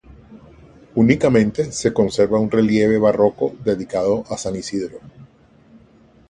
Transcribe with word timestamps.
Únicamente 0.95 1.71
se 1.71 1.93
conserva 1.93 2.39
un 2.39 2.49
relieve 2.49 2.97
barroco 2.97 3.53
dedicado 3.63 4.23
a 4.31 4.35
San 4.35 4.55
Isidro. 4.55 4.97